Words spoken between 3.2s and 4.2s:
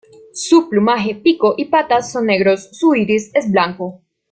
es blanco.